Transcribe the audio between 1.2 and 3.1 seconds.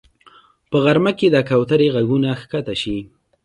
د کوترې غږونه ښکته شي